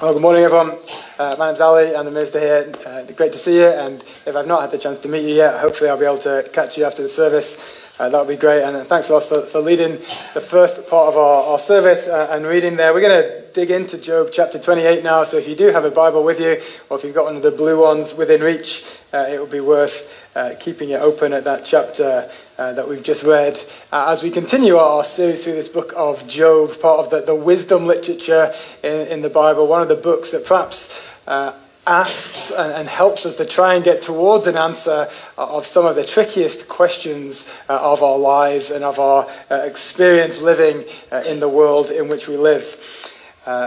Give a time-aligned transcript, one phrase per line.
[0.00, 0.78] Well, good morning, everyone.
[1.18, 2.72] Uh, my name's Ali, and the minister here.
[2.86, 3.66] Uh, great to see you.
[3.66, 6.18] And if I've not had the chance to meet you yet, hopefully I'll be able
[6.18, 7.56] to catch you after the service.
[7.98, 8.62] Uh, that would be great.
[8.62, 9.92] And thanks, Ross, for, for leading
[10.32, 12.94] the first part of our, our service uh, and reading there.
[12.94, 15.24] We're going to dig into Job chapter 28 now.
[15.24, 17.42] So if you do have a Bible with you, or if you've got one of
[17.42, 21.42] the blue ones within reach, uh, it would be worth uh, keeping it open at
[21.42, 23.58] that chapter uh, that we've just read.
[23.90, 27.34] Uh, as we continue our series through this book of Job, part of the, the
[27.34, 31.52] wisdom literature in, in, the Bible, one of the books that perhaps uh,
[31.88, 35.96] asks and, and, helps us to try and get towards an answer of some of
[35.96, 41.40] the trickiest questions uh, of our lives and of our uh, experience living uh, in
[41.40, 42.64] the world in which we live.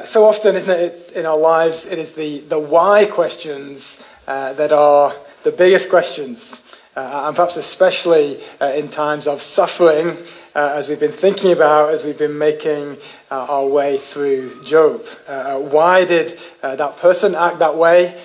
[0.06, 4.72] so often, isn't it, it's in our lives, it is the, the why questions that
[4.72, 5.14] are
[5.44, 6.61] the biggest questions.
[6.94, 10.18] Uh, and perhaps especially uh, in times of suffering,
[10.54, 12.98] uh, as we've been thinking about, as we've been making
[13.32, 15.06] uh, our way through Job.
[15.26, 18.20] Uh, why did uh, that person act that way?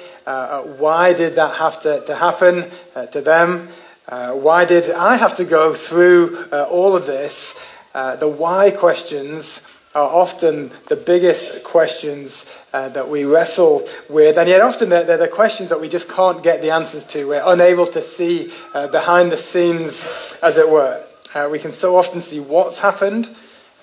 [0.79, 2.69] why did that have to, to happen
[3.13, 3.69] to them?
[4.09, 7.55] why did I have to go through all of this?
[7.95, 9.61] the why questions
[9.97, 12.45] are often the biggest questions
[12.75, 16.07] uh, that we wrestle with, and yet often they're, they're, the questions that we just
[16.07, 17.27] can't get the answers to.
[17.27, 20.07] We're unable to see uh, behind the scenes,
[20.43, 21.03] as it were.
[21.35, 23.35] Uh, we can so often see what's happened,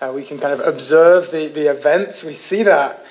[0.02, 3.04] uh, we can kind of observe the, the events, we see that,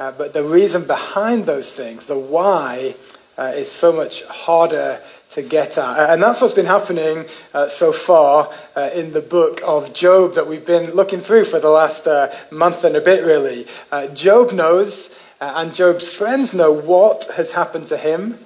[0.00, 2.96] uh, but the reason behind those things, the why,
[3.38, 6.10] uh, is so much harder to get at.
[6.10, 10.46] And that's what's been happening uh, so far uh, in the book of Job that
[10.46, 13.66] we've been looking through for the last uh, month and a bit, really.
[13.92, 18.38] Uh, Job knows, uh, and Job's friends know what has happened to him.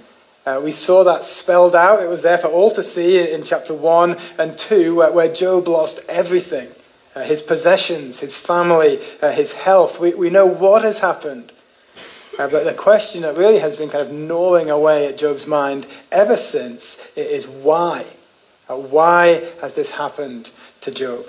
[0.45, 2.03] Uh, we saw that spelled out.
[2.03, 5.33] It was there for all to see in, in chapter 1 and 2, where, where
[5.33, 6.69] Job lost everything
[7.17, 10.01] his possessions, his family, his health.
[10.01, 11.53] We, we know what has happened.
[12.39, 15.87] Uh, but the question that really has been kind of gnawing away at Job's mind
[16.11, 18.05] ever since is why?
[18.69, 20.51] Uh, why has this happened
[20.81, 21.27] to Job?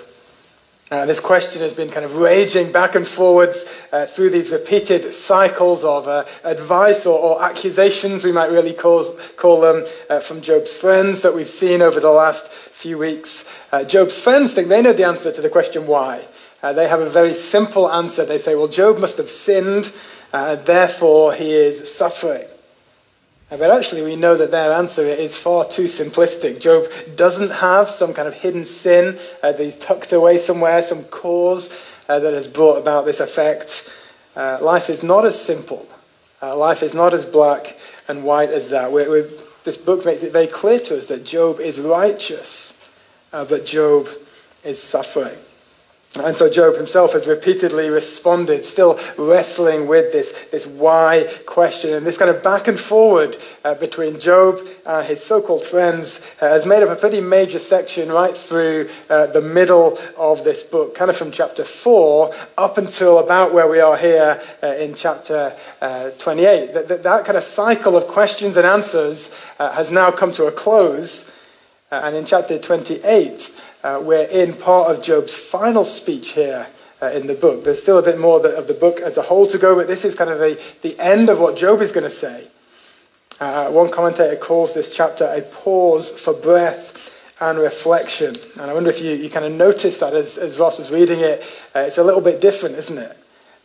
[0.88, 5.12] Uh, this question has been kind of raging back and forwards uh, through these repeated
[5.12, 9.04] cycles of uh, advice or, or, accusations, we might really call,
[9.36, 13.44] call them, uh, from Job's friends that we've seen over the last few weeks.
[13.72, 16.24] Uh, Job's friends think they know the answer to the question why.
[16.62, 18.24] Uh, they have a very simple answer.
[18.24, 19.92] They say, well, Job must have sinned
[20.36, 22.46] uh, therefore he is suffering.
[23.50, 26.60] Uh, but actually, we know that their answer is far too simplistic.
[26.60, 26.84] Job
[27.16, 31.74] doesn't have some kind of hidden sin uh, that he's tucked away somewhere, some cause
[32.08, 33.90] uh, that has brought about this effect.
[34.34, 35.88] Uh, life is not as simple.
[36.42, 38.92] Uh, life is not as black and white as that.
[38.92, 39.30] We're, we're,
[39.64, 42.74] this book makes it very clear to us that Job is righteous,
[43.30, 44.08] but Job
[44.64, 45.38] is suffering.
[46.24, 51.92] And so Job himself has repeatedly responded, still wrestling with this, this why question.
[51.92, 56.20] And this kind of back and forward uh, between Job and his so called friends
[56.40, 60.62] uh, has made up a pretty major section right through uh, the middle of this
[60.62, 64.94] book, kind of from chapter 4 up until about where we are here uh, in
[64.94, 66.72] chapter uh, 28.
[66.72, 70.46] That, that, that, kind of cycle of questions and answers uh, has now come to
[70.46, 71.30] a close.
[71.90, 73.52] and in chapter 28,
[73.86, 76.66] uh, we're in part of Job's final speech here
[77.00, 77.62] uh, in the book.
[77.62, 80.04] There's still a bit more of the book as a whole to go, but this
[80.04, 82.48] is kind of the, the end of what Job is going to say.
[83.38, 88.34] Uh, one commentator calls this chapter a pause for breath and reflection.
[88.58, 91.20] And I wonder if you, you kind of noticed that as, as Ross was reading
[91.20, 91.44] it.
[91.72, 93.16] Uh, it's a little bit different, isn't it?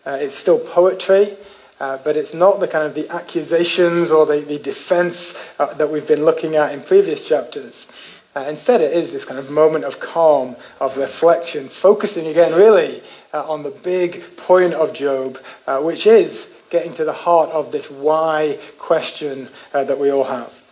[0.05, 1.35] Uh, it's still poetry.
[1.79, 5.89] Uh, but it's not the kind of the accusations or the, the defense uh, that
[5.89, 7.87] we've been looking at in previous chapters.
[8.33, 13.03] Uh, instead, it is this kind of moment of calm, of reflection, focusing again really
[13.33, 15.37] uh, on the big point of Job,
[15.67, 20.23] uh, which is getting to the heart of this why question uh, that we all
[20.23, 20.63] have.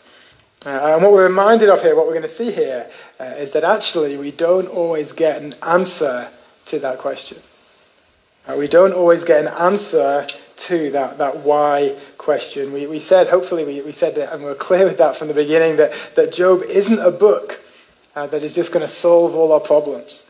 [0.66, 2.90] Uh, and what we're reminded of here, what we're going to see here,
[3.20, 6.30] uh, is that actually we don't always get an answer
[6.66, 7.38] to that question.
[8.58, 10.26] we don't always get an answer
[10.60, 12.72] to that, that why question.
[12.72, 15.28] We, we said, hopefully, we, we said that, and we are clear with that from
[15.28, 17.64] the beginning, that, that Job isn't a book
[18.16, 20.26] uh, that is just going to solve all our problems.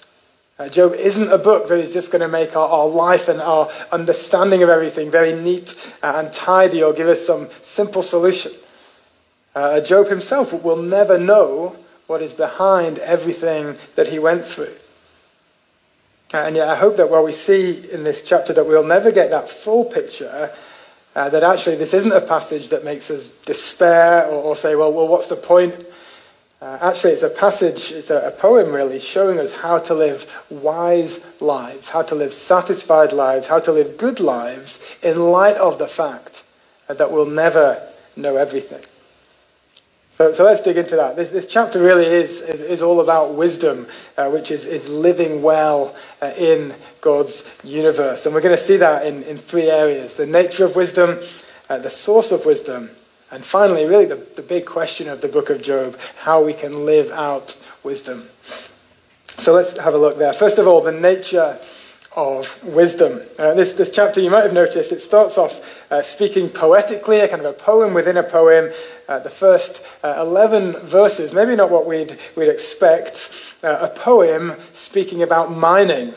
[0.60, 3.40] Uh, Job isn't a book that is just going to make our, our life and
[3.40, 5.74] our understanding of everything very neat
[6.04, 8.52] and tidy or give us some simple solution.
[9.56, 11.78] Uh, Job himself will never know
[12.08, 14.74] what is behind everything that he went through.
[16.34, 19.12] Uh, and yet, I hope that while we see in this chapter that we'll never
[19.12, 20.52] get that full picture,
[21.16, 24.94] uh, that actually this isn't a passage that makes us despair or, or say, well,
[24.94, 25.84] well, what's the point?
[26.62, 30.46] Uh, actually, it's a passage, it's a, a, poem really, showing us how to live
[30.50, 35.80] wise lives, how to live satisfied lives, how to live good lives in light of
[35.80, 36.44] the fact
[36.88, 37.82] that we'll never
[38.18, 38.82] know everything.
[40.20, 41.16] So, so let's dig into that.
[41.16, 43.88] This, this chapter really is, is, is all about wisdom,
[44.18, 48.26] uh, which is, is living well uh, in God's universe.
[48.26, 51.20] And we're going to see that in, in three areas the nature of wisdom,
[51.70, 52.90] uh, the source of wisdom,
[53.32, 56.86] and finally, really, the, the big question of the book of Job how we can
[56.86, 57.56] live out
[57.86, 58.28] wisdom.
[59.28, 60.34] So let's have a look there.
[60.34, 61.58] First of all, the nature
[62.16, 63.22] of wisdom.
[63.38, 67.28] Uh, this, this chapter, you might have noticed, it starts off uh, speaking poetically, a
[67.28, 68.72] kind of a poem within a poem.
[69.08, 74.54] Uh, the first uh, 11 verses, maybe not what we'd, we'd expect, uh, a poem
[74.74, 76.14] speaking about mining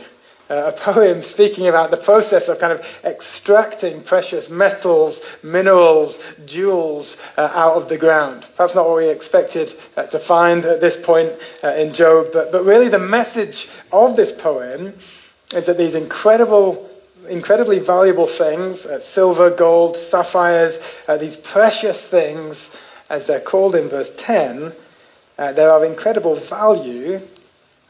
[0.50, 7.16] uh, a poem speaking about the process of kind of extracting precious metals, minerals, jewels
[7.38, 8.44] out of the ground.
[8.54, 9.72] Perhaps not what we expected
[10.10, 14.92] to find at this point in Job, but, but really the message of this poem
[15.54, 16.88] is that these incredible
[17.28, 20.78] incredibly valuable things uh, silver, gold, sapphires,
[21.08, 22.74] uh, these precious things,
[23.08, 24.72] as they're called in verse 10,
[25.38, 27.20] uh, they are of incredible value,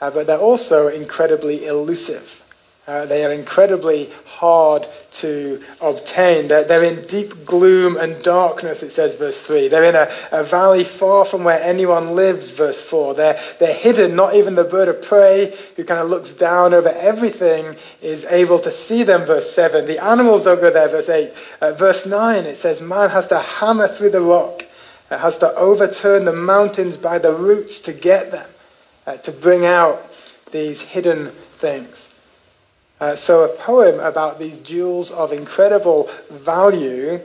[0.00, 2.41] uh, but they're also incredibly elusive.
[2.84, 6.48] Uh, they are incredibly hard to obtain.
[6.48, 9.68] They're, they're, in deep gloom and darkness, it says, verse 3.
[9.68, 13.14] They're in a, a, valley far from where anyone lives, verse 4.
[13.14, 14.16] They're, they're hidden.
[14.16, 18.58] Not even the bird of prey, who kind of looks down over everything, is able
[18.58, 19.86] to see them, verse 7.
[19.86, 21.32] The animals don't go there, verse 8.
[21.60, 24.64] Uh, verse 9, it says, Man has to hammer through the rock,
[25.08, 28.50] it has to overturn the mountains by the roots to get them,
[29.06, 30.02] uh, to bring out
[30.50, 32.11] these hidden things.
[33.02, 37.18] Uh, so, a poem about these jewels of incredible value,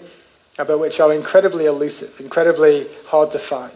[0.58, 3.72] uh, but which are incredibly elusive, incredibly hard to find.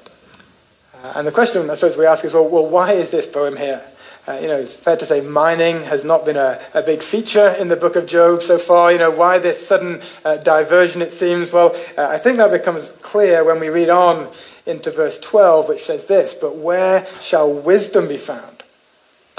[0.95, 3.55] Uh, and the question I suppose we ask is well, well why is this poem
[3.55, 3.83] here?
[4.27, 7.49] Uh, you know, it's fair to say mining has not been a, a, big feature
[7.49, 8.91] in the book of Job so far.
[8.91, 11.53] You know, why this sudden uh, diversion, it seems?
[11.53, 14.27] Well, uh, I think that becomes clear when we read on
[14.65, 18.47] into verse 12, which says this But where shall wisdom be found?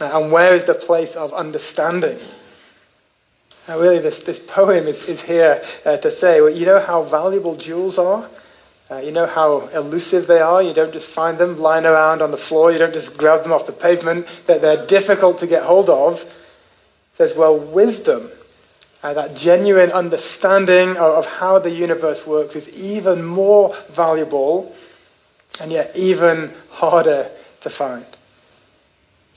[0.01, 2.19] and where is the place of understanding?
[3.69, 7.03] Now, really, this, this poem is, is here uh, to say, well, you know how
[7.03, 8.29] valuable jewels are?
[8.91, 10.63] Uh, you know how elusive they are?
[10.63, 12.73] You don't just find them lying around on the floor.
[12.73, 14.27] You don't just grab them off the pavement.
[14.47, 16.23] That they're difficult to get hold of.
[16.23, 18.31] It says, well, wisdom,
[19.03, 24.75] uh, that genuine understanding of, of how the universe works, is even more valuable
[25.61, 27.31] and yet even harder
[27.61, 28.07] to find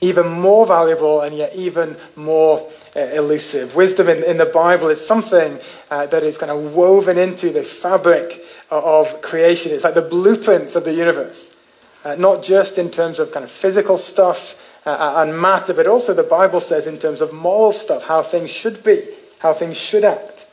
[0.00, 3.76] even more valuable and yet even more elusive.
[3.76, 5.58] Wisdom in, in, the Bible is something
[5.90, 9.72] uh, that is kind of woven into the fabric of creation.
[9.72, 11.56] It's like the blueprints of the universe,
[12.04, 16.14] uh, not just in terms of kind of physical stuff uh, and matter, but also
[16.14, 19.02] the Bible says in terms of moral stuff, how things should be,
[19.40, 20.46] how things should act.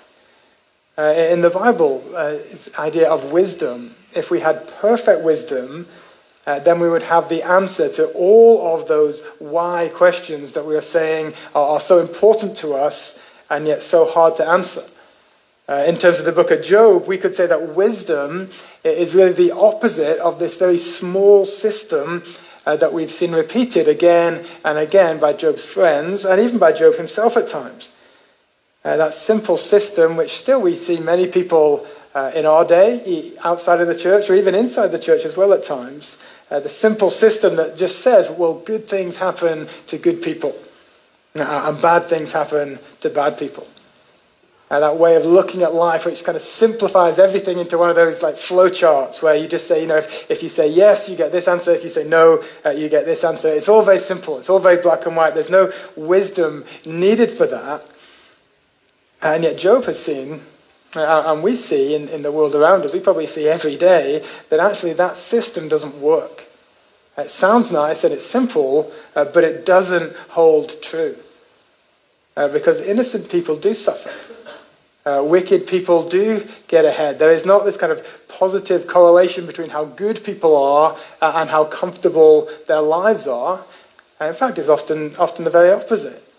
[0.97, 2.37] Uh, in the Bible, uh,
[2.77, 5.87] idea of wisdom, if we had perfect wisdom,
[6.45, 10.75] uh, then we would have the answer to all of those why questions that we
[10.75, 14.83] are saying are, are so important to us and yet so hard to answer.
[15.69, 18.49] Uh, in terms of the book of Job, we could say that wisdom
[18.83, 22.23] is really the opposite of this very small system
[22.65, 26.95] uh, that we've seen repeated again and again by Job's friends and even by Job
[26.95, 27.91] himself at times.
[28.83, 33.79] Uh, that simple system, which still we see many people uh, in our day, outside
[33.79, 36.17] of the church or even inside the church as well at times,
[36.53, 40.55] uh, the simple system that just says, well, good things happen to good people,
[41.35, 43.67] uh, and bad things happen to bad people.
[44.69, 47.95] And that way of looking at life, which kind of simplifies everything into one of
[47.95, 51.09] those like flow charts where you just say, you know, if, if you say yes,
[51.09, 51.71] you get this answer.
[51.71, 53.49] If you say no, uh, you get this answer.
[53.49, 54.37] It's all very simple.
[54.37, 55.33] It's all very black and white.
[55.33, 57.87] There's no wisdom needed for that.
[59.23, 60.52] And yet Job has seen uh,
[61.01, 64.59] and we see in, in the world around us, we probably see every day, that
[64.59, 66.45] actually that system doesn't work.
[67.17, 71.15] It sounds nice and it's simple, uh, but it doesn't hold true.
[72.35, 74.11] Uh, because innocent people do suffer.
[75.05, 77.19] Uh, wicked people do get ahead.
[77.19, 81.49] There is not this kind of positive correlation between how good people are uh, and
[81.49, 83.63] how comfortable their lives are.
[84.19, 86.32] And in fact, it's often, often the very opposite.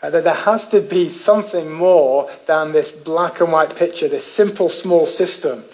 [0.00, 4.24] Uh, that there has to be something more than this black and white picture, this
[4.24, 5.64] simple, small system.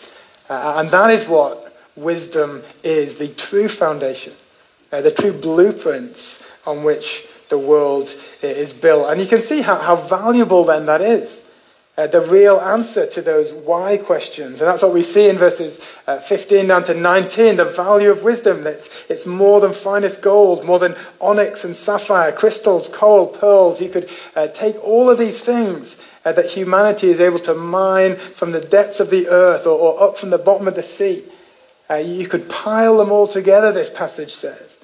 [0.48, 4.32] Uh, and that is what wisdom is the true foundation,
[4.92, 9.10] uh, the true blueprints on which the world is built.
[9.10, 11.43] And you can see how, how valuable then that is.
[11.96, 14.60] Uh, the real answer to those why questions.
[14.60, 18.24] And that's what we see in verses uh, 15 down to 19 the value of
[18.24, 18.66] wisdom.
[18.66, 23.80] It's, it's more than finest gold, more than onyx and sapphire, crystals, coral, pearls.
[23.80, 28.16] You could uh, take all of these things uh, that humanity is able to mine
[28.16, 31.22] from the depths of the earth or, or up from the bottom of the sea.
[31.88, 34.78] Uh, you could pile them all together, this passage says,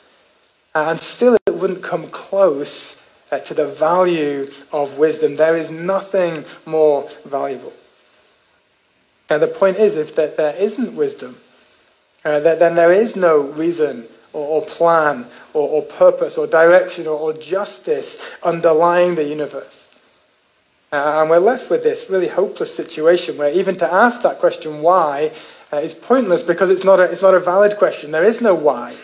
[0.74, 2.99] and still it wouldn't come close
[3.30, 5.36] uh, to the value of wisdom.
[5.36, 7.72] There is nothing more valuable.
[9.28, 11.38] Now, the point is, if there, there isn't wisdom,
[12.24, 17.18] uh, then there is no reason or, or plan or, or, purpose or direction or,
[17.18, 19.88] or, justice underlying the universe.
[20.92, 24.82] Uh, and we're left with this really hopeless situation where even to ask that question,
[24.82, 25.32] why,
[25.72, 28.10] uh, is pointless because it's not, a, it's not a valid question.
[28.10, 28.96] There is no why.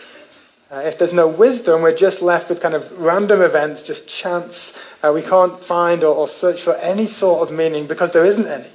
[0.69, 4.77] Uh, if there's no wisdom, we're just left with kind of random events, just chance.
[5.01, 8.47] Uh, we can't find or, or, search for any sort of meaning because there isn't
[8.47, 8.67] any.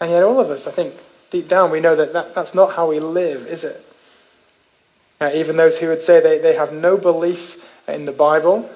[0.00, 0.94] And yet, all of us, I think,
[1.30, 3.84] deep down, we know that, that that's not how we live, is it?
[5.20, 8.70] Uh, even those who would say they, they have no belief in the Bible,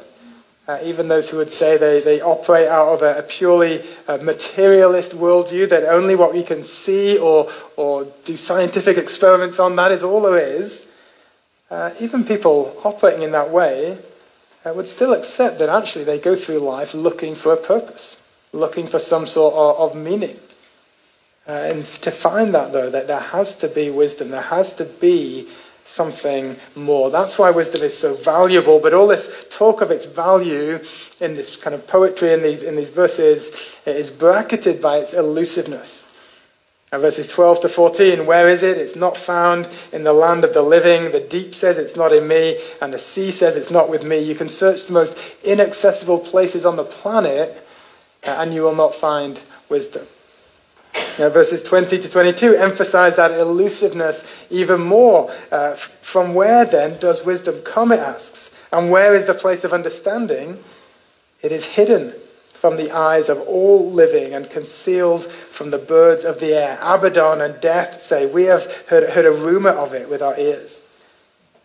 [0.66, 4.16] uh, even those who would say they, they operate out of a, a purely uh,
[4.16, 9.92] materialist worldview, that only what we can see or, or do scientific experiments on, that
[9.92, 10.88] is all there is
[11.72, 13.98] uh, even people operating in that way
[14.66, 18.86] uh, would still accept that actually they go through life looking for a purpose, looking
[18.86, 20.36] for some sort of, of meaning.
[21.48, 24.84] Uh, and to find that, though, that there has to be wisdom, there has to
[24.84, 25.48] be
[25.84, 27.08] something more.
[27.10, 28.78] That's why wisdom is so valuable.
[28.78, 30.78] But all this talk of its value
[31.20, 36.11] in this kind of poetry in these, in these verses is bracketed by its elusiveness.
[36.92, 38.76] And verses 12 to 14, where is it?
[38.76, 41.10] It's not found in the land of the living.
[41.10, 44.18] The deep says it's not in me, and the sea says it's not with me.
[44.18, 47.66] You can search the most inaccessible places on the planet,
[48.26, 50.06] uh, and you will not find wisdom.
[51.18, 55.34] Now, verses 20 to 22 emphasize that elusiveness even more.
[55.50, 58.50] Uh, from where then does wisdom come, it asks?
[58.70, 60.62] And where is the place of understanding?
[61.42, 62.12] It is hidden
[62.62, 66.78] from the eyes of all living and concealed from the birds of the air.
[66.80, 70.80] Abaddon and death say, We have heard, heard a rumor of it with our ears.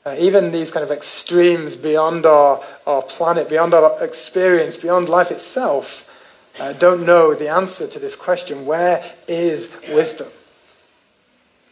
[0.04, 5.30] Uh, even these kind of extremes beyond our, our planet, beyond our experience, beyond life
[5.30, 6.12] itself,
[6.60, 10.30] uh, don't know the answer to this question where is wisdom?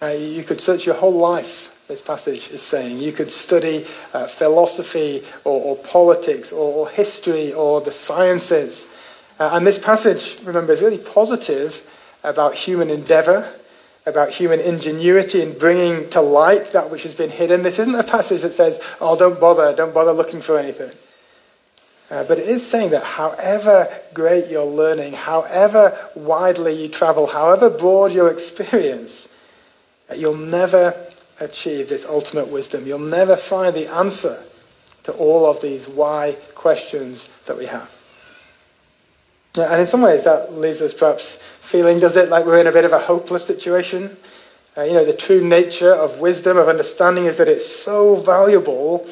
[0.04, 3.00] Uh, you could search your whole life, this passage is saying.
[3.00, 8.92] You could study uh, philosophy or, or politics or, or, history or the sciences.
[9.40, 11.90] Uh, and this passage, remember, is really positive
[12.24, 13.52] about human endeavor,
[14.06, 17.64] about human ingenuity in bringing to light that which has been hidden.
[17.64, 20.92] This isn't a passage that says, oh, don't bother, don't bother looking for anything.
[22.10, 27.70] Uh, but it is saying that however great your learning, however widely you travel, however
[27.70, 29.36] broad your experience,
[30.16, 30.94] you'll never
[31.40, 32.86] achieve this ultimate wisdom.
[32.86, 34.44] You'll never find the answer
[35.04, 37.95] to all of these why questions that we have.
[39.58, 42.72] And in some ways, that leaves us perhaps feeling, does it, like we're in a
[42.72, 44.18] bit of a hopeless situation?
[44.78, 49.08] Uh, you know, the true nature of wisdom, of understanding, is that it's so valuable,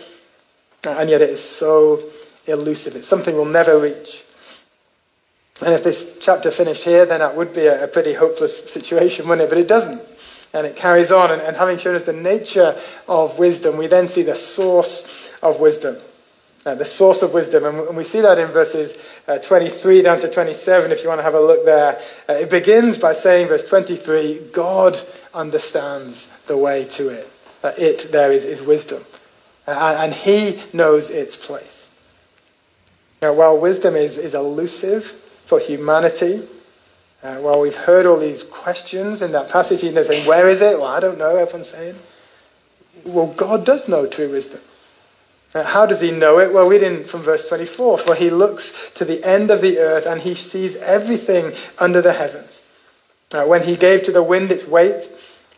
[0.85, 2.03] and yet it is so
[2.45, 2.95] elusive.
[2.95, 4.23] It's something we'll never reach.
[5.63, 9.27] And if this chapter finished here, then that would be a, a pretty hopeless situation,
[9.27, 9.49] wouldn't it?
[9.49, 10.01] But it doesn't.
[10.53, 11.31] And it carries on.
[11.31, 15.59] And, and having shown us the nature of wisdom, we then see the source of
[15.59, 15.97] wisdom.
[16.65, 17.65] Uh, the source of wisdom.
[17.65, 21.23] And we see that in verses uh, 23 down to 27, if you want to
[21.23, 22.01] have a look there.
[22.29, 24.97] Uh, it begins by saying, verse 23, God
[25.33, 27.29] understands the way to it.
[27.61, 29.03] That it there is, is wisdom.
[29.67, 31.91] Uh, and he knows its place.
[33.21, 36.43] Now, while wisdom is, is elusive for humanity,
[37.23, 40.61] uh, while we've heard all these questions in that passage, you know, saying, Where is
[40.61, 40.77] it?
[40.77, 41.95] Well, I don't know, everyone's saying.
[43.05, 44.59] Well, God does know true wisdom.
[45.53, 46.51] Uh, how does he know it?
[46.51, 50.21] Well, reading from verse 24 For he looks to the end of the earth and
[50.21, 52.63] he sees everything under the heavens.
[53.31, 55.07] Now, when he gave to the wind its weight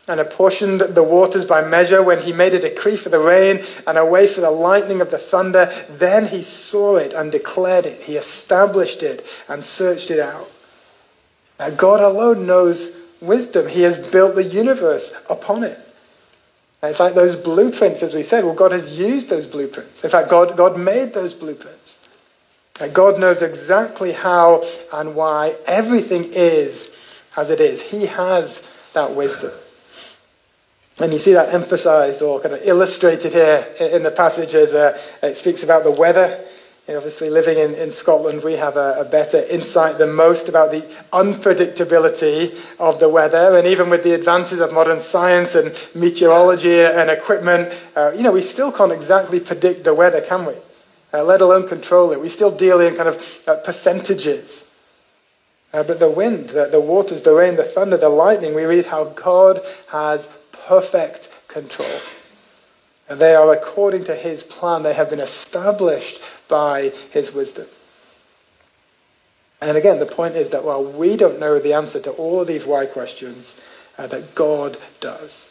[0.08, 3.98] and apportioned the waters by measure, when he made a decree for the rain and
[3.98, 8.02] a way for the lightning of the thunder, then he saw it and declared it.
[8.02, 10.50] He established it and searched it out.
[11.58, 13.68] Now, God alone knows wisdom.
[13.68, 15.78] He has built the universe upon it.
[16.88, 18.44] It's like those blueprints, as we said.
[18.44, 20.04] Well, God has used those blueprints.
[20.04, 21.98] In fact, God, God made those blueprints.
[22.80, 26.94] And God knows exactly how and why everything is
[27.36, 27.82] as it is.
[27.82, 29.52] He has that wisdom.
[30.98, 34.98] And you see that emphasized or kind of illustrated here in the passage as uh,
[35.22, 36.42] it speaks about the weather.
[36.88, 40.82] Obviously, living in, in Scotland, we have a, a, better insight than most about the
[41.12, 43.58] unpredictability of the weather.
[43.58, 48.30] And even with the advances of modern science and meteorology and equipment, uh, you know,
[48.30, 50.54] we still can't exactly predict the weather, can we?
[51.12, 52.20] Uh, let alone control it.
[52.20, 54.70] We still deal in kind of uh, percentages.
[55.72, 58.86] Uh, but the wind, the, the waters, the rain, the thunder, the lightning, we read
[58.86, 62.00] how God has perfect control.
[63.08, 64.82] And they are according to his plan.
[64.82, 67.66] They have been established by his wisdom.
[69.60, 72.46] And again, the point is that while we don't know the answer to all of
[72.46, 73.60] these why questions,
[73.98, 75.48] uh, that God does.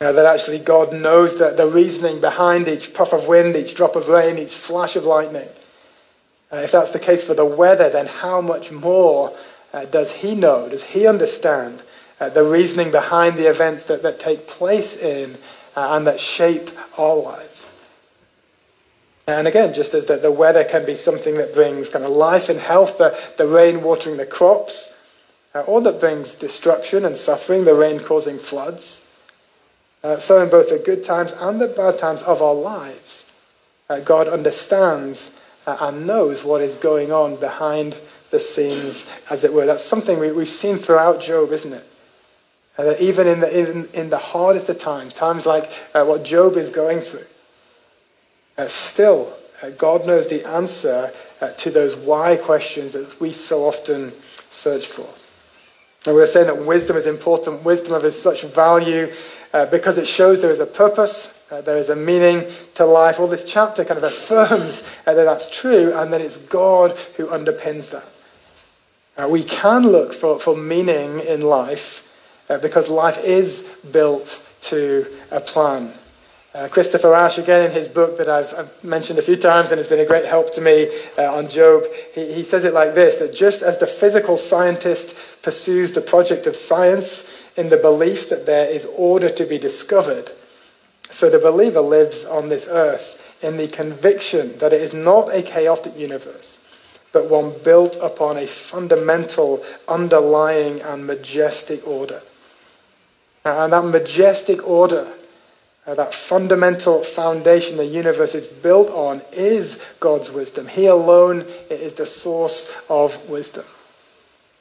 [0.00, 3.96] Uh, that actually God knows that the reasoning behind each puff of wind, each drop
[3.96, 5.48] of rain, each flash of lightning.
[6.52, 9.36] Uh, if that's the case for the weather, then how much more
[9.72, 10.68] uh, does He know?
[10.68, 11.82] Does He understand
[12.20, 15.38] uh, the reasoning behind the events that, that take place in
[15.74, 17.70] and that shape our lives?
[19.26, 22.48] And again, just as the, the weather can be something that brings kind of life
[22.48, 24.94] and health, the, the rain watering the crops,
[25.54, 29.08] uh, or that brings destruction and suffering, the rain causing floods.
[30.04, 33.30] Uh, so, in both the good times and the bad times of our lives,
[33.88, 35.32] uh, God understands
[35.66, 37.96] uh, and knows what is going on behind
[38.30, 39.66] the scenes, as it were.
[39.66, 41.86] That's something we, have seen throughout Job, isn't it?
[42.78, 46.24] Uh, that even in the, in, in the hardest of times, times like uh, what
[46.24, 47.26] Job is going through,
[48.58, 49.32] uh, still,
[49.62, 54.12] uh, God knows the answer uh, to those why questions that we so often
[54.50, 55.06] search for.
[56.06, 57.64] And we're saying that wisdom is important.
[57.64, 59.12] Wisdom of is such value
[59.52, 62.44] uh, because it shows there is a purpose, uh, there is a meaning
[62.74, 63.18] to life.
[63.18, 67.26] All this chapter kind of affirms uh, that that's true and that it's God who
[67.26, 69.30] underpins that.
[69.30, 72.02] we can look for, for meaning in life
[72.62, 75.92] because life is built to a plan.
[76.56, 79.78] Uh, Christopher Ash, again in his book that I've, I've, mentioned a few times and
[79.78, 81.82] has been a great help to me uh, on Job,
[82.14, 86.46] he, he says it like this that just as the physical scientist pursues the project
[86.46, 90.30] of science in the belief that there is order to be discovered,
[91.10, 95.42] so the believer lives on this earth in the conviction that it is not a
[95.42, 96.58] chaotic universe,
[97.12, 102.22] but one built upon a fundamental, underlying, and majestic order.
[103.44, 105.12] And that majestic order
[105.86, 110.66] uh, that fundamental foundation the universe is built on is God's wisdom.
[110.66, 113.64] He alone is the source of wisdom.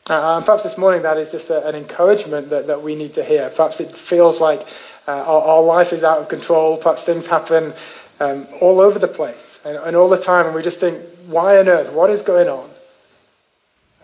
[0.07, 3.15] Uh, and perhaps this morning that is just a, an encouragement that, that we need
[3.15, 3.49] to hear.
[3.49, 4.61] Perhaps it feels like
[5.07, 6.77] uh, our, our, life is out of control.
[6.77, 7.73] Perhaps things happen
[8.19, 11.57] um, all over the place and, and, all the time, and we just think, why
[11.57, 11.91] on earth?
[11.91, 12.69] What is going on?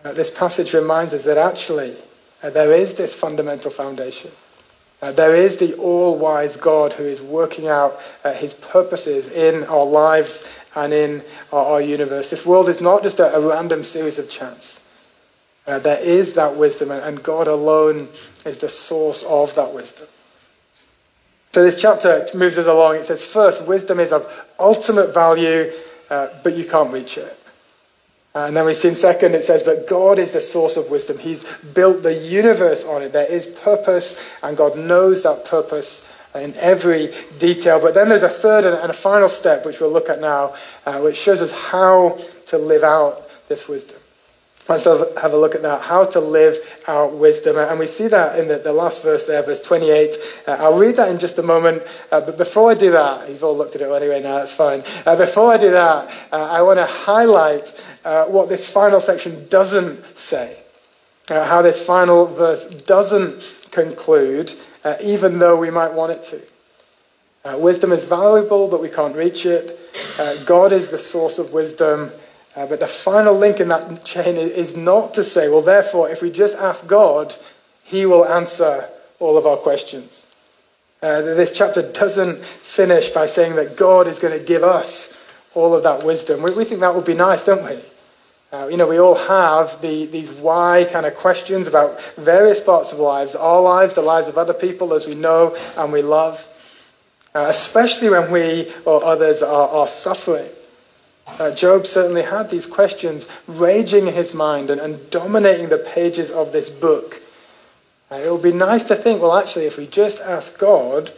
[0.04, 1.96] Uh, this passage reminds us that actually
[2.42, 4.32] uh, there is this fundamental foundation.
[5.02, 9.64] Uh, there is the all wise God who is working out uh, his purposes in
[9.64, 12.30] our lives and in our, our universe.
[12.30, 14.86] This world is not just a, a random series of chance.
[15.66, 18.10] Uh, there is that wisdom, and, and God alone
[18.46, 20.08] is the source of that wisdom.
[21.52, 22.96] So this chapter moves us along.
[22.96, 24.26] It says, first, wisdom is of
[24.60, 25.72] ultimate value,
[26.10, 27.38] uh, but you can't reach it.
[28.34, 30.90] Uh, and then we see in second, it says, But God is the source of
[30.90, 31.18] wisdom.
[31.18, 33.12] He's built the universe on it.
[33.12, 37.82] There is purpose, and God knows that purpose in every detail.
[37.82, 41.00] But then there's a third and a final step, which we'll look at now, uh,
[41.00, 43.98] which shows us how to live out this wisdom.
[44.70, 47.58] Let's have a look at that, how to live out wisdom.
[47.58, 50.16] And we see that in the, the last verse there, verse 28.
[50.48, 51.84] Uh, I'll read that in just a moment.
[52.12, 54.84] Uh, but before I do that, you've all looked at it anyway now, that's fine.
[55.06, 59.48] Uh, before I do that, uh, I want to highlight uh, what this final section
[59.50, 60.58] doesn't say.
[61.30, 64.54] Uh, how this final verse doesn't conclude,
[65.04, 66.24] even though we might want it
[67.44, 67.58] to.
[67.58, 69.80] wisdom is valuable, but we can't reach it.
[70.46, 72.12] God is the source of wisdom.
[72.56, 76.22] Uh, but the final link in that chain is not to say, well, therefore, if
[76.22, 77.36] we just ask God,
[77.84, 80.26] He will answer all of our questions.
[81.02, 85.18] Uh, this chapter doesn't finish by saying that God is going to give us
[85.54, 86.42] all of that wisdom.
[86.42, 87.82] We, we think that would be nice, don't we?
[88.54, 92.92] Uh, you know, we all have the, these why kind of questions about various parts
[92.92, 96.46] of lives, our lives, the lives of other people as we know and we love,
[97.34, 100.50] uh, especially when we or others are, are suffering.
[101.28, 106.30] Uh, Job certainly had these questions raging in his mind and, and dominating the pages
[106.32, 107.22] of this book.
[108.12, 111.12] Uh, it would be nice to think, well, actually, if we just ask God,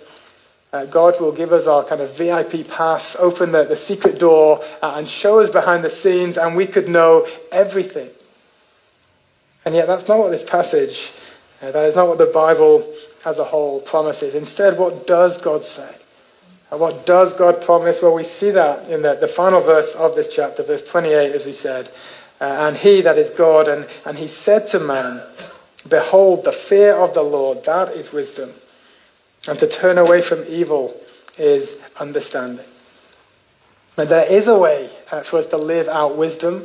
[0.71, 4.63] uh, God will give us our kind of VIP pass, open the, the secret door,
[4.81, 8.09] uh, and show us behind the scenes, and we could know everything.
[9.65, 11.11] And yet, that's not what this passage,
[11.61, 12.87] uh, that is not what the Bible
[13.25, 14.35] as a whole promises.
[14.35, 15.95] Instead, what does God say?
[16.77, 18.01] What does God promise?
[18.01, 21.45] Well, we see that in the, the final verse of this chapter, verse 28, as
[21.45, 21.89] we said.
[22.41, 25.21] Uh, and he, that is God, and, and he said to man,
[25.87, 28.51] Behold, the fear of the Lord, that is wisdom.
[29.47, 30.99] And to turn away from evil
[31.37, 32.65] is understanding.
[33.97, 36.63] And there is a way uh, for us to live out wisdom.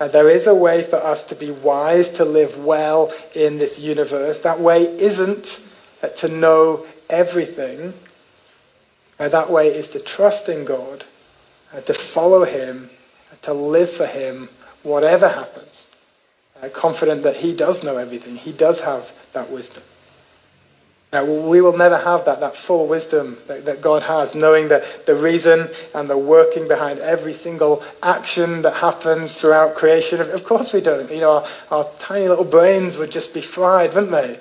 [0.00, 3.78] Uh, there is a way for us to be wise, to live well in this
[3.78, 4.40] universe.
[4.40, 5.68] That way isn't
[6.02, 7.92] uh, to know everything.
[9.18, 11.04] Uh, that way is to trust in God,
[11.74, 12.90] uh, to follow Him,
[13.32, 14.48] uh, to live for Him,
[14.82, 15.86] whatever happens.
[16.72, 18.36] confident that He does know everything.
[18.36, 19.82] He does have that wisdom.
[21.12, 25.06] Now, we will never have that, that full wisdom that, that God has, knowing that
[25.06, 30.20] the reason and the working behind every single action that happens throughout creation.
[30.20, 31.10] Of, of course we don't.
[31.10, 34.38] You know, our, our, tiny little brains would just be fried, wouldn't they?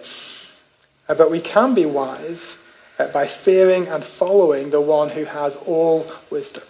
[1.07, 2.57] Uh, but we can be wise
[2.99, 6.63] uh, by fearing and following the one who has all wisdom.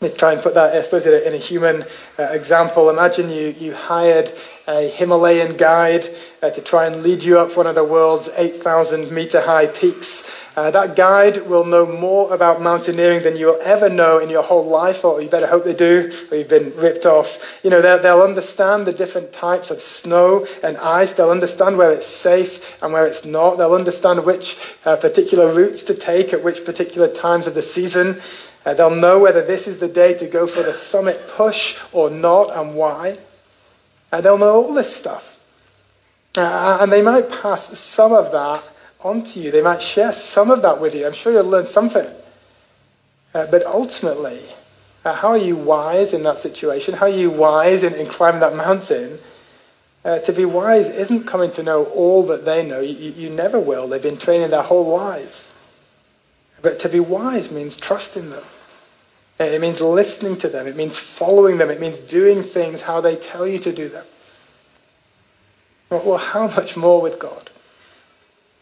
[0.00, 1.84] Let me try and put that, I suppose, in a, human
[2.18, 2.90] uh, example.
[2.90, 4.32] Imagine you, you hired
[4.66, 6.08] a Himalayan guide
[6.42, 10.28] uh, to try and lead you up one of the world's 8,000 meter high peaks.
[10.54, 14.66] Uh, that guide will know more about mountaineering than you'll ever know in your whole
[14.66, 17.60] life, or you better hope they do, or you've been ripped off.
[17.64, 21.14] You know, they'll, they'll understand the different types of snow and ice.
[21.14, 23.56] They'll understand where it's safe and where it's not.
[23.56, 28.20] They'll understand which uh, particular routes to take at which particular times of the season.
[28.66, 32.10] Uh, they'll know whether this is the day to go for the summit push or
[32.10, 33.16] not and why.
[34.12, 35.40] Uh, they'll know all this stuff.
[36.36, 38.62] Uh, and they might pass some of that
[39.04, 39.50] on to you.
[39.50, 41.06] They might share some of that with you.
[41.06, 42.06] I'm sure you'll learn something.
[43.34, 44.40] Uh, but ultimately,
[45.04, 46.94] uh, how are you wise in that situation?
[46.94, 49.18] How are you wise in, in climbing that mountain?
[50.04, 52.80] Uh, to be wise isn't coming to know all that they know.
[52.80, 53.88] You, you never will.
[53.88, 55.54] They've been training their whole lives.
[56.60, 58.44] But to be wise means trusting them.
[59.38, 60.66] It means listening to them.
[60.66, 61.70] It means following them.
[61.70, 64.04] It means doing things how they tell you to do them.
[65.90, 67.50] Well, how much more with God?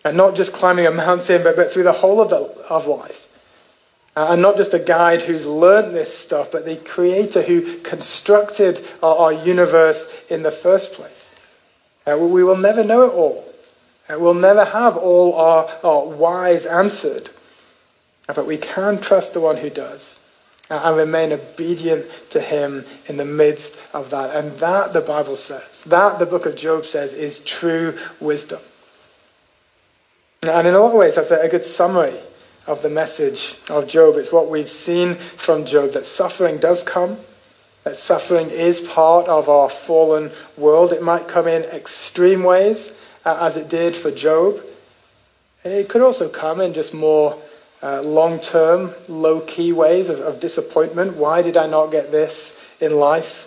[0.04, 2.36] And not just climbing a mountain, but, but through the whole of, the,
[2.70, 3.26] of life.
[4.16, 8.86] Uh, and not just a guide who's learned this stuff, but the creator who constructed
[9.02, 11.34] our, our universe in the first place.
[12.06, 13.46] Uh, we will never know it all.
[14.08, 17.30] Uh, we'll never have all our, our whys answered.
[18.28, 20.18] Uh, but we can trust the one who does
[20.70, 24.34] and remain obedient to him in the midst of that.
[24.34, 28.60] And that, the Bible says, that the book of Job says, is true wisdom.
[30.42, 32.18] And in a lot of ways, that's a good summary
[32.66, 34.16] of the message of Job.
[34.16, 37.18] It's what we've seen from Job that suffering does come,
[37.84, 40.94] that suffering is part of our fallen world.
[40.94, 44.62] It might come in extreme ways, uh, as it did for Job.
[45.62, 47.36] It could also come in just more
[47.82, 51.18] uh, long term, low key ways of, of disappointment.
[51.18, 53.46] Why did I not get this in life?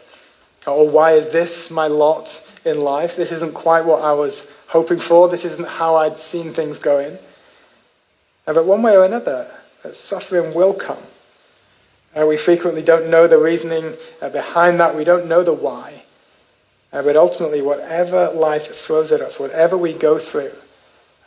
[0.68, 3.16] Or why is this my lot in life?
[3.16, 5.30] This isn't quite what I was hoping for.
[5.30, 7.18] This isn't how I'd seen things going.
[8.46, 9.50] But one way or another,
[9.84, 10.98] uh, suffering will come.
[12.16, 14.96] Uh, we frequently don't know the reasoning uh, behind that.
[14.96, 16.04] We don't know the why.
[16.92, 20.52] Uh, but ultimately, whatever life throws at us, whatever we go through,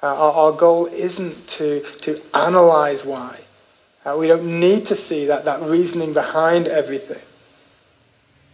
[0.03, 3.41] uh, our, our, goal isn't to, to analyze why.
[4.05, 7.23] Uh, we don't need to see that, that reasoning behind everything.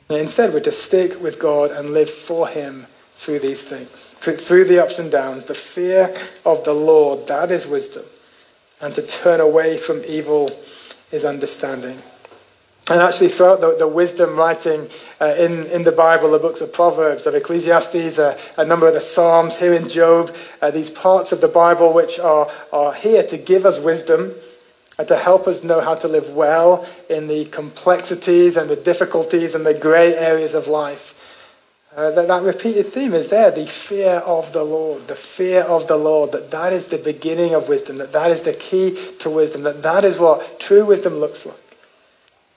[0.08, 2.86] Instead, we're to stick with God and live for Him
[3.22, 5.44] through these things, through, the ups and downs.
[5.44, 6.12] The fear
[6.44, 8.02] of the Lord, that is wisdom.
[8.80, 10.50] And to turn away from evil
[11.12, 12.02] is understanding.
[12.90, 14.88] And actually, throughout the, the wisdom writing
[15.20, 18.94] uh, in, in the Bible, the books of Proverbs, of Ecclesiastes, uh, a number of
[18.94, 23.22] the Psalms, here in Job, uh, these parts of the Bible which are, are here
[23.28, 24.34] to give us wisdom
[24.98, 29.54] and to help us know how to live well in the complexities and the difficulties
[29.54, 31.20] and the grey areas of life.
[31.94, 35.88] Uh, that, that repeated theme is there the fear of the Lord, the fear of
[35.88, 39.28] the Lord, that that is the beginning of wisdom, that that is the key to
[39.28, 41.76] wisdom, that that is what true wisdom looks like.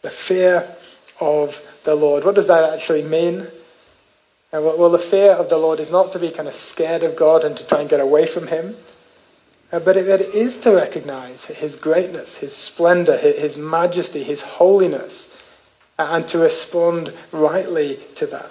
[0.04, 0.76] The fear
[1.20, 2.24] of the Lord.
[2.24, 3.48] What does that actually mean?
[4.52, 7.44] well, the fear of the Lord is not to be kind of scared of God
[7.44, 8.78] and to try and get away from Him,
[9.74, 15.36] uh, but it is to recognize His greatness, His splendor, His majesty, His holiness,
[16.00, 18.50] and to respond rightly to that.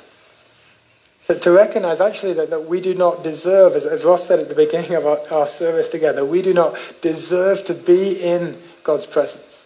[1.26, 4.50] So to recognize actually that, that we do not deserve, as, as Ross said at
[4.50, 9.06] the beginning of our, our service together, we do not deserve to be in God's
[9.06, 9.64] presence.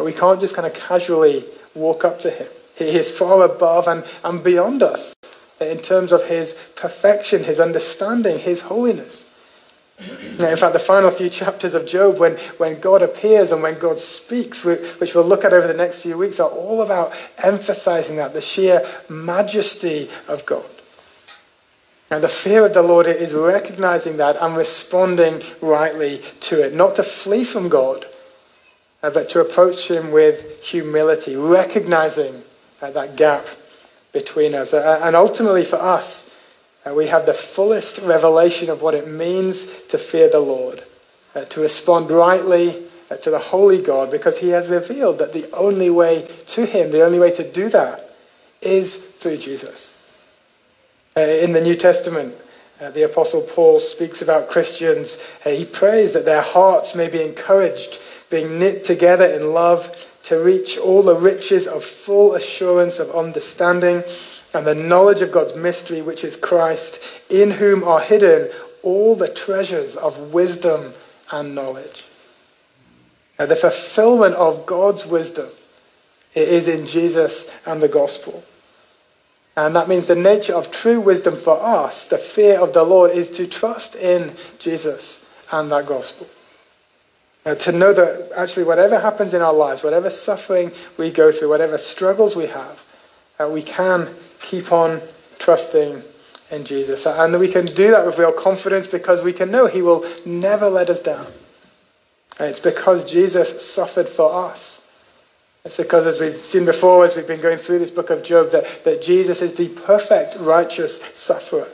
[0.00, 2.46] We can't just kind of casually walk up to him.
[2.76, 5.14] He is far above and, and beyond us
[5.60, 9.30] in terms of his perfection, his understanding, his holiness.
[10.38, 13.78] Now, In fact, the final few chapters of Job, when, when God appears and when
[13.78, 18.16] God speaks, which we'll look at over the next few weeks, are all about emphasizing
[18.16, 20.64] that, the sheer majesty of God.
[22.10, 26.74] And the fear of the Lord is recognizing that and responding rightly to it.
[26.74, 28.06] Not to flee from God,
[29.02, 32.42] uh, but to approach Him with humility, recognizing
[32.80, 33.46] uh, that gap
[34.12, 34.72] between us.
[34.72, 36.34] Uh, and ultimately, for us,
[36.86, 40.84] uh, we have the fullest revelation of what it means to fear the Lord,
[41.34, 45.50] uh, to respond rightly uh, to the Holy God, because He has revealed that the
[45.52, 48.14] only way to Him, the only way to do that,
[48.60, 49.93] is through Jesus.
[51.16, 52.34] Uh, in the New Testament,
[52.80, 55.18] uh, the Apostle Paul speaks about Christians.
[55.46, 58.00] Uh, he prays that their hearts may be encouraged,
[58.30, 64.02] being knit together in love, to reach all the riches of full assurance of understanding
[64.54, 66.98] and the knowledge of God's mystery, which is Christ,
[67.30, 68.50] in whom are hidden
[68.82, 70.94] all the treasures of wisdom
[71.30, 72.04] and knowledge.
[73.38, 75.48] Uh, the fulfillment of God's wisdom
[76.34, 78.44] is in Jesus and the gospel.
[79.56, 83.12] And that means the nature of true wisdom for us, the fear of the Lord,
[83.12, 86.26] is to trust in Jesus and that gospel.
[87.46, 91.50] Now, to know that actually, whatever happens in our lives, whatever suffering we go through,
[91.50, 92.84] whatever struggles we have,
[93.38, 94.08] uh, we can
[94.40, 95.00] keep on
[95.38, 96.02] trusting
[96.50, 97.06] in Jesus.
[97.06, 100.68] And we can do that with real confidence because we can know He will never
[100.68, 101.26] let us down.
[102.40, 104.83] It's because Jesus suffered for us
[105.64, 108.50] it's because, as we've seen before, as we've been going through this book of Job,
[108.50, 111.68] that, that Jesus is the perfect, righteous sufferer.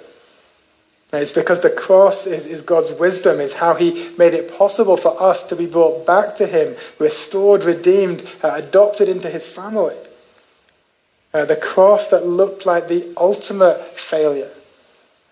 [1.12, 4.96] And it's because the cross is, is God's wisdom, is how He made it possible
[4.96, 9.96] for us to be brought back to Him, restored, redeemed, uh, adopted into His family.
[11.34, 14.50] Uh, the cross that looked like the ultimate failure,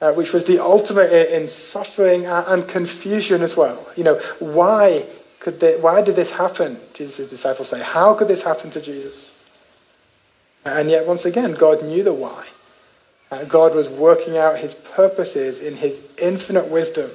[0.00, 3.86] uh, which was the ultimate in, in suffering and confusion as well.
[3.96, 5.06] You know, why
[5.40, 6.78] could they, why did this happen?
[6.94, 7.82] Jesus' disciples say.
[7.82, 9.36] How could this happen to Jesus?
[10.64, 12.46] And yet, once again, God knew the why.
[13.30, 17.10] Uh, God was working out his purposes in his infinite wisdom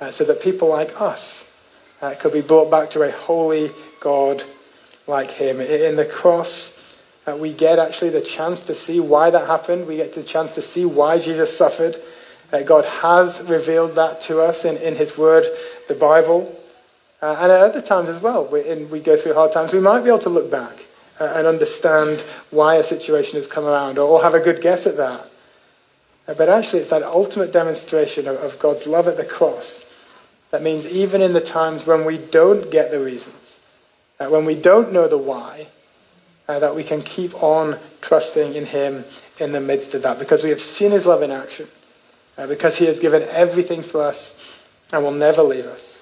[0.00, 1.50] uh, so that people like us
[2.02, 3.70] uh, could be brought back to a holy
[4.00, 4.42] God
[5.06, 5.60] like him.
[5.60, 6.82] In the cross,
[7.26, 9.86] uh, we get actually the chance to see why that happened.
[9.86, 11.96] We get the chance to see why Jesus suffered.
[12.52, 15.44] Uh, God has revealed that to us in, in his word,
[15.88, 16.57] the Bible.
[17.20, 19.80] Uh, and at other times as well, we, in, we go through hard times, we
[19.80, 20.86] might be able to look back
[21.20, 24.86] uh, and understand why a situation has come around or, or have a good guess
[24.86, 25.28] at that.
[26.28, 29.84] Uh, but actually, it's that ultimate demonstration of, of God's love at the cross
[30.50, 33.58] that means even in the times when we don't get the reasons,
[34.18, 35.68] uh, when we don't know the why,
[36.48, 39.04] uh, that we can keep on trusting in Him
[39.38, 41.68] in the midst of that because we have seen His love in action,
[42.38, 44.38] uh, because He has given everything for us
[44.92, 45.97] and will never leave us.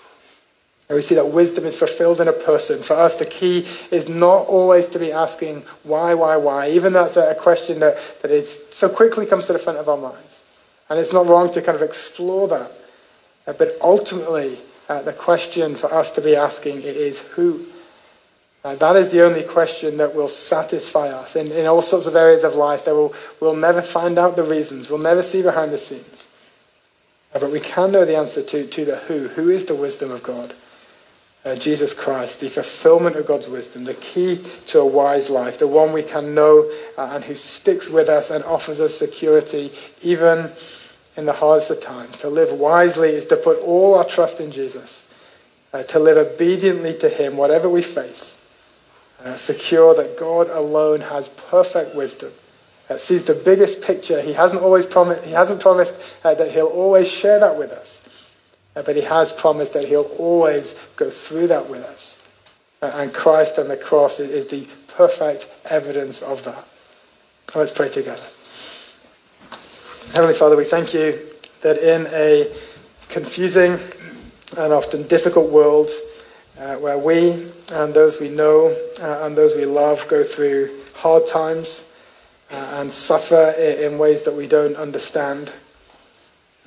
[0.89, 2.81] And we see that wisdom is fulfilled in a person.
[2.81, 7.09] For us, the key is not always to be asking why, why, why, even though
[7.09, 10.43] that's a question that, that is so quickly comes to the front of our minds.
[10.89, 12.71] And it's not wrong to kind of explore that.
[13.49, 17.67] Uh, but ultimately, uh, the question for us to be asking is who?
[18.65, 21.35] Uh, that is the only question that will satisfy us.
[21.35, 24.45] In, in all sorts of areas of life, that will, we'll never find out the
[24.45, 24.89] reasons.
[24.89, 26.29] We'll never see behind the scenes.
[27.35, 29.29] Uh, but we can know the answer to, to the who.
[29.29, 30.55] Who is the wisdom of God?
[31.47, 35.69] Uh, Jesus Christ, the fulfillment of God's wisdom, the key to a wise life, the
[35.69, 40.51] one we can know uh, and who sticks with us and offers us security even
[41.17, 42.17] in the hardest of times.
[42.19, 45.09] To live wisely is to put all our trust in Jesus,
[45.73, 48.43] uh, to live obediently to Him, whatever we face,
[49.25, 52.33] uh, secure that God alone has perfect wisdom.
[52.91, 54.21] Uh, sees the biggest picture.
[54.21, 55.25] He hasn't always promised.
[55.25, 58.06] He hasn't promised uh, that he'll always share that with us.
[58.77, 62.23] Uh, but he has promised that he'll always go through that with us.
[62.83, 66.65] Uh, and Christ and the cross is the perfect evidence of that.
[67.55, 68.23] Let's pray together.
[70.13, 71.19] Heavenly Father, we thank you
[71.63, 72.55] that in a
[73.09, 73.79] confusing
[74.57, 75.91] and often difficult world
[76.59, 81.27] uh, where we and those we know uh, and those we love go through hard
[81.27, 81.91] times
[82.51, 85.51] uh, and suffer in ways that we don't understand,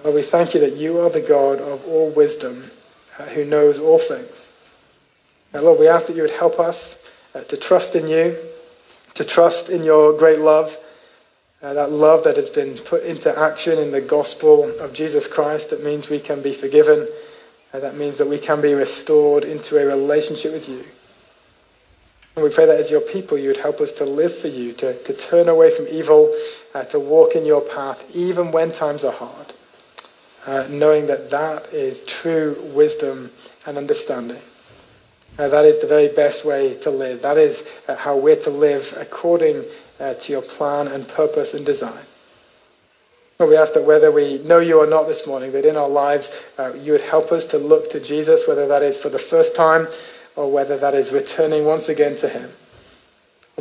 [0.04, 2.72] Lord, we thank you that you are the God of all wisdom
[3.18, 4.52] uh, who knows all things.
[5.54, 6.98] And Lord, we ask that you would help us
[7.36, 8.38] uh, to trust in you,
[9.16, 10.78] to trust in your great love,
[11.62, 15.72] uh, that love that has been put into action in the gospel of Jesus Christ.
[15.72, 17.08] That means we can be forgiven.
[17.74, 20.86] Uh, that means that we can be restored into a relationship with you.
[22.36, 24.72] And we pray that as your people, you would help us to live for you,
[24.74, 26.34] to, to turn away from evil,
[26.74, 29.54] uh, to walk in your path, even when times are hard.
[30.46, 33.32] Uh, knowing that that is true wisdom
[33.66, 34.42] and understanding.
[35.38, 37.22] Uh, that is the very best way to live.
[37.22, 39.64] That is uh, how we're to live according
[40.00, 42.04] uh, to your plan and purpose and design.
[43.40, 46.32] we ask that whether we know you or not this morning, that in our lives
[46.58, 49.56] uh, you would help us to look to Jesus, whether that is for the first
[49.56, 49.88] time
[50.36, 52.50] or whether that is returning once again to him.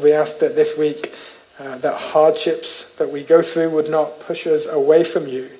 [0.02, 1.14] We ask that this week
[1.58, 5.50] uh, that hardships that we go through would not push us away from you,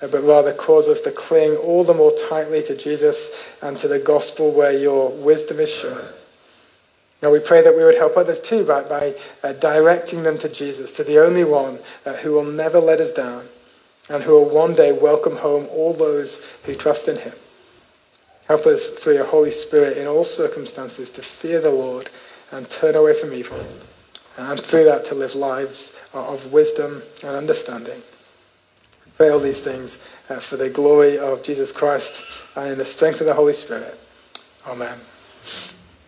[0.00, 3.98] but rather cause us to cling all the more tightly to Jesus and to the
[3.98, 6.04] gospel where your wisdom is shown.
[7.22, 10.48] Now we pray that we would help others too by, by uh, directing them to
[10.48, 13.46] Jesus, to the only one uh, who will never let us down
[14.08, 17.34] and who will one day welcome home all those who trust in him.
[18.46, 22.08] Help us through your Holy Spirit in all circumstances to fear the Lord
[22.52, 23.66] and turn away from evil
[24.38, 28.00] and through that to live lives of wisdom and understanding.
[29.18, 29.98] Pray all these things
[30.30, 33.98] uh, for the glory of Jesus Christ and in the strength of the Holy Spirit.
[34.64, 34.96] Amen.